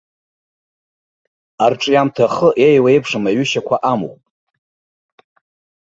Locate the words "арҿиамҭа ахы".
1.65-2.49